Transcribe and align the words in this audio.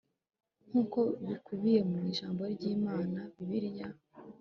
nk 0.67 0.73
uko 0.81 0.99
bikubiye 1.27 1.79
mu 1.89 1.97
ijambo 2.11 2.41
ry 2.53 2.63
imana 2.73 3.19
bibiliya 3.35 3.87